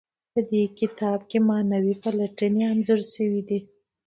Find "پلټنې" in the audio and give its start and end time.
2.03-2.63